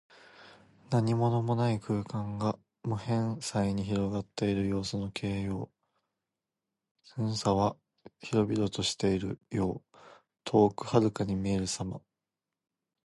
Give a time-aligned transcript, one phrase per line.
[0.89, 5.71] 何物もない空間が、無辺際に広がっている様子の形容。
[7.17, 7.77] 「縹渺」は
[8.19, 9.79] 広々としている様。
[10.43, 12.01] 遠くはるかに見えるさま。